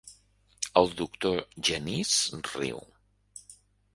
[0.79, 2.15] El doctor Genís
[2.55, 2.83] riu.